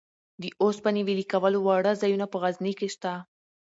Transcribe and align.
د 0.41 0.43
اوسپنې 0.63 1.01
ویلې 1.03 1.25
کولو 1.31 1.59
واړه 1.65 1.91
ځایونه 2.01 2.25
په 2.29 2.37
غزني 2.41 2.73
کې 2.79 2.87
شته. 2.95 3.13